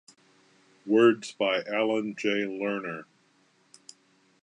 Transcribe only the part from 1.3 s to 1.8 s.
by